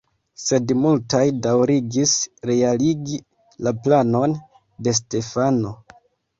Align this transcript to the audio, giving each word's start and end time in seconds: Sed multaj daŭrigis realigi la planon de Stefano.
Sed 0.43 0.71
multaj 0.85 1.21
daŭrigis 1.47 2.15
realigi 2.51 3.21
la 3.69 3.77
planon 3.87 4.37
de 4.89 4.99
Stefano. 5.05 5.79